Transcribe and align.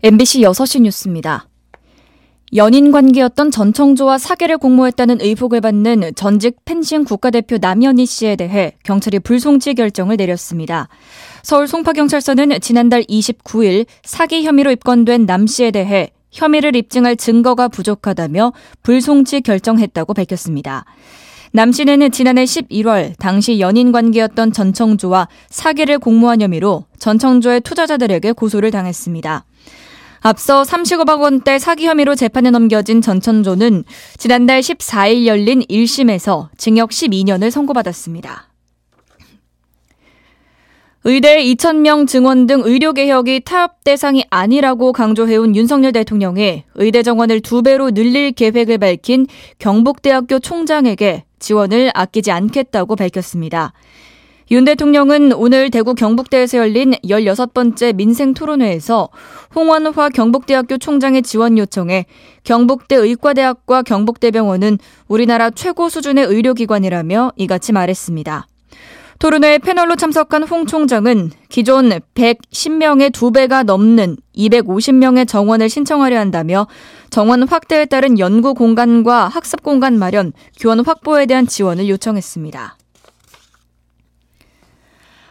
MBC 0.00 0.42
6시 0.42 0.82
뉴스입니다. 0.82 1.48
연인 2.54 2.92
관계였던 2.92 3.50
전청조와 3.50 4.18
사계를 4.18 4.56
공모했다는 4.56 5.20
의혹을 5.20 5.60
받는 5.60 6.12
전직 6.14 6.64
펜싱 6.64 7.02
국가대표 7.02 7.58
남현희 7.58 8.06
씨에 8.06 8.36
대해 8.36 8.74
경찰이 8.84 9.18
불송치 9.18 9.74
결정을 9.74 10.16
내렸습니다. 10.16 10.88
서울 11.42 11.66
송파경찰서는 11.66 12.60
지난달 12.60 13.02
29일 13.02 13.86
사기 14.04 14.44
혐의로 14.44 14.70
입건된 14.70 15.26
남 15.26 15.48
씨에 15.48 15.72
대해 15.72 16.10
혐의를 16.30 16.76
입증할 16.76 17.16
증거가 17.16 17.66
부족하다며 17.66 18.52
불송치 18.84 19.40
결정했다고 19.40 20.14
밝혔습니다. 20.14 20.84
남 21.50 21.72
씨는 21.72 22.12
지난해 22.12 22.44
11월 22.44 23.18
당시 23.18 23.58
연인 23.58 23.90
관계였던 23.90 24.52
전청조와 24.52 25.26
사기를 25.50 25.98
공모한 25.98 26.40
혐의로 26.40 26.84
전청조의 27.00 27.62
투자자들에게 27.62 28.30
고소를 28.30 28.70
당했습니다. 28.70 29.44
앞서 30.20 30.62
35억 30.62 31.20
원대 31.20 31.58
사기 31.58 31.86
혐의로 31.86 32.14
재판에 32.14 32.50
넘겨진 32.50 33.00
전천조는 33.00 33.84
지난달 34.16 34.60
14일 34.60 35.26
열린 35.26 35.60
1심에서 35.62 36.48
징역 36.56 36.90
12년을 36.90 37.50
선고받았습니다. 37.50 38.48
의대 41.04 41.42
2,000명 41.42 42.08
증원 42.08 42.46
등 42.46 42.60
의료개혁이 42.64 43.40
타협 43.40 43.84
대상이 43.84 44.24
아니라고 44.30 44.92
강조해온 44.92 45.54
윤석열 45.54 45.92
대통령이 45.92 46.64
의대 46.74 47.02
정원을 47.02 47.40
두 47.40 47.62
배로 47.62 47.92
늘릴 47.92 48.32
계획을 48.32 48.78
밝힌 48.78 49.26
경북대학교 49.58 50.40
총장에게 50.40 51.24
지원을 51.38 51.92
아끼지 51.94 52.32
않겠다고 52.32 52.96
밝혔습니다. 52.96 53.72
윤 54.50 54.64
대통령은 54.64 55.32
오늘 55.34 55.68
대구 55.70 55.94
경북대에서 55.94 56.56
열린 56.56 56.92
16번째 57.04 57.94
민생 57.94 58.32
토론회에서 58.32 59.10
홍원화 59.54 60.08
경북대학교 60.08 60.78
총장의 60.78 61.20
지원 61.20 61.58
요청에 61.58 62.06
경북대 62.44 62.96
의과대학과 62.96 63.82
경북대병원은 63.82 64.78
우리나라 65.06 65.50
최고 65.50 65.90
수준의 65.90 66.24
의료기관이라며 66.24 67.32
이같이 67.36 67.72
말했습니다. 67.72 68.46
토론회 69.18 69.58
패널로 69.58 69.96
참석한 69.96 70.44
홍 70.44 70.64
총장은 70.64 71.30
기존 71.50 71.90
110명의 72.14 73.10
2배가 73.10 73.64
넘는 73.64 74.16
250명의 74.34 75.28
정원을 75.28 75.68
신청하려 75.68 76.18
한다며 76.18 76.68
정원 77.10 77.42
확대에 77.42 77.84
따른 77.84 78.18
연구 78.18 78.54
공간과 78.54 79.28
학습 79.28 79.62
공간 79.62 79.98
마련, 79.98 80.32
교원 80.58 80.80
확보에 80.80 81.26
대한 81.26 81.46
지원을 81.46 81.86
요청했습니다. 81.90 82.77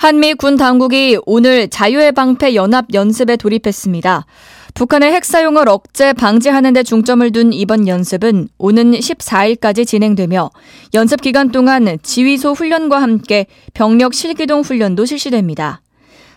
한미 0.00 0.32
군 0.32 0.56
당국이 0.56 1.18
오늘 1.26 1.68
자유의 1.68 2.12
방패 2.12 2.54
연합 2.54 2.86
연습에 2.94 3.36
돌입했습니다. 3.36 4.24
북한의 4.72 5.12
핵 5.12 5.26
사용을 5.26 5.68
억제 5.68 6.14
방지하는 6.14 6.72
데 6.72 6.82
중점을 6.82 7.30
둔 7.32 7.52
이번 7.52 7.86
연습은 7.86 8.48
오는 8.56 8.92
14일까지 8.92 9.86
진행되며 9.86 10.52
연습 10.94 11.20
기간 11.20 11.50
동안 11.50 11.98
지휘소 12.02 12.52
훈련과 12.54 13.02
함께 13.02 13.44
병력 13.74 14.14
실기동 14.14 14.62
훈련도 14.62 15.04
실시됩니다. 15.04 15.82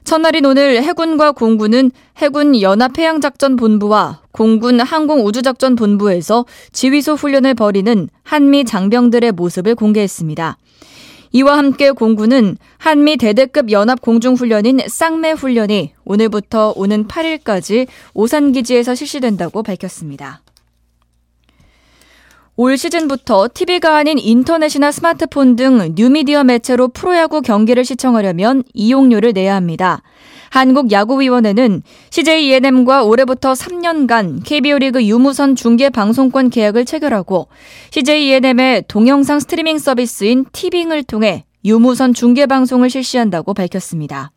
첫날인 0.03 0.45
오늘 0.45 0.83
해군과 0.83 1.31
공군은 1.31 1.91
해군 2.17 2.59
연합해양작전본부와 2.59 4.23
공군 4.33 4.81
항공우주작전본부에서 4.81 6.45
지휘소 6.73 7.13
훈련을 7.13 7.53
벌이는 7.53 8.09
한미 8.23 8.65
장병들의 8.65 9.31
모습을 9.31 9.75
공개했습니다. 9.75 10.57
이와 11.35 11.57
함께 11.57 11.89
공군은 11.89 12.57
한미 12.77 13.17
대대급 13.17 13.71
연합 13.71 14.01
공중훈련인 14.01 14.81
쌍매 14.87 15.31
훈련이 15.31 15.93
오늘부터 16.05 16.73
오는 16.75 17.07
8일까지 17.07 17.87
오산 18.13 18.51
기지에서 18.51 18.93
실시된다고 18.93 19.63
밝혔습니다. 19.63 20.42
올 22.55 22.77
시즌부터 22.77 23.49
TV가 23.51 23.97
아닌 23.97 24.19
인터넷이나 24.19 24.91
스마트폰 24.91 25.55
등 25.55 25.93
뉴미디어 25.95 26.43
매체로 26.43 26.87
프로야구 26.87 27.41
경기를 27.41 27.83
시청하려면 27.83 28.63
이용료를 28.75 29.33
내야 29.33 29.55
합니다. 29.55 30.03
한국야구위원회는 30.51 31.81
CJ 32.11 32.45
ENM과 32.45 33.05
올해부터 33.05 33.53
3년간 33.53 34.43
KBO 34.43 34.77
리그 34.77 35.03
유무선 35.03 35.55
중계 35.55 35.89
방송권 35.89 36.51
계약을 36.51 36.85
체결하고 36.85 37.47
CJ 37.89 38.27
ENM의 38.27 38.83
동영상 38.87 39.39
스트리밍 39.39 39.79
서비스인 39.79 40.45
티빙을 40.51 41.05
통해 41.05 41.45
유무선 41.65 42.13
중계 42.13 42.45
방송을 42.45 42.91
실시한다고 42.91 43.55
밝혔습니다. 43.55 44.32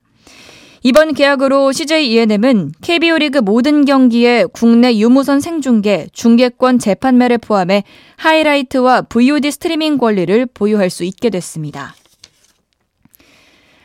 이번 0.83 1.15
계약으로 1.15 1.73
CJ 1.73 2.13
ENM은 2.13 2.73
KBO 2.81 3.19
리그 3.19 3.39
모든 3.39 3.85
경기의 3.85 4.47
국내 4.53 4.97
유무선 4.97 5.41
생중계, 5.41 6.09
중계권 6.13 6.79
재판매를 6.79 7.39
포함해 7.39 7.85
하이라이트와 8.17 9.03
VOD 9.03 9.51
스트리밍 9.51 9.99
권리를 9.99 10.47
보유할 10.53 10.91
수 10.91 11.05
있게 11.05 11.31
됐습니다. 11.31 11.95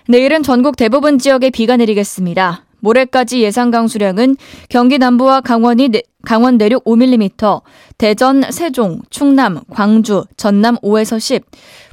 내일은 0.08 0.44
전국 0.44 0.76
대부분 0.76 1.20
지역에 1.20 1.50
비가 1.50 1.78
내리겠습니다. 1.78 2.66
모레까지 2.82 3.42
예상 3.42 3.72
강수량은 3.72 4.36
경기 4.70 4.98
남부와 4.98 5.42
강원이 5.42 5.90
강원 6.24 6.58
내륙 6.58 6.84
5mm, 6.84 7.62
대전, 7.98 8.44
세종, 8.52 9.02
충남, 9.10 9.62
광주, 9.70 10.26
전남 10.36 10.78
5에서 10.78 11.20
10, 11.20 11.44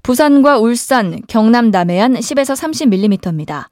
부산과 0.02 0.58
울산, 0.58 1.20
경남 1.28 1.70
남해안 1.70 2.14
10에서 2.14 2.56
30mm입니다. 2.56 3.66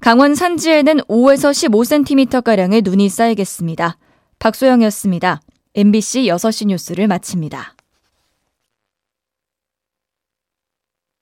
강원 0.00 0.34
산지에는 0.34 1.00
5에서 1.08 1.50
15cm가량의 1.50 2.84
눈이 2.84 3.08
쌓이겠습니다. 3.08 3.98
박소영이었습니다. 4.38 5.40
MBC 5.74 6.26
6시 6.26 6.66
뉴스를 6.68 7.08
마칩니다. 7.08 7.74